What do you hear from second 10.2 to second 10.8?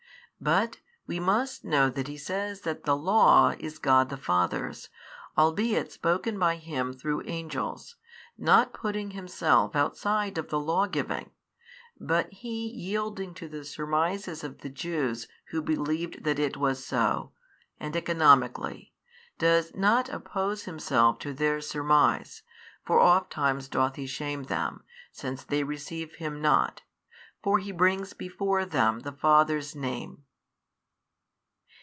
of the